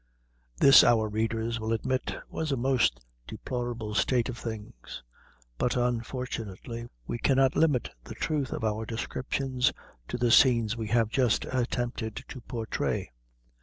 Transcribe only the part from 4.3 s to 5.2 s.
things;